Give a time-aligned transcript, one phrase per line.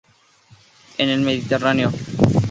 [0.97, 1.91] En el Mediterráneo.